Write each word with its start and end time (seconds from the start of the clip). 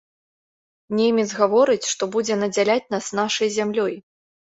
Немец 1.01 1.27
гаворыць, 1.43 1.89
што 1.93 2.03
будзе 2.17 2.41
надзяляць 2.47 2.83
нас 2.97 3.15
нашай 3.23 3.57
зямлёй! 3.61 3.93